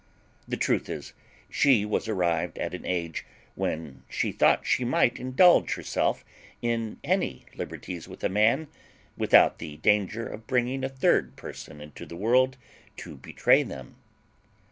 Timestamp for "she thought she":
4.09-4.83